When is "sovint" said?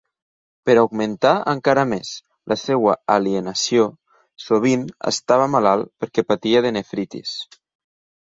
4.45-4.87